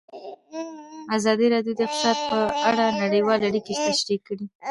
ازادي 1.17 1.47
راډیو 1.53 1.73
د 1.77 1.79
اقتصاد 1.85 2.17
په 2.29 2.37
اړه 2.69 2.85
نړیوالې 3.01 3.45
اړیکې 3.49 3.73
تشریح 3.87 4.19
کړي. 4.27 4.45